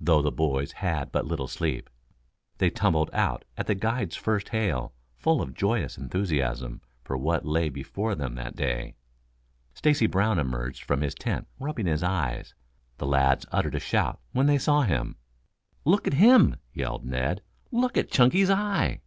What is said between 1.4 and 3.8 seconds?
sleep, they tumbled out at the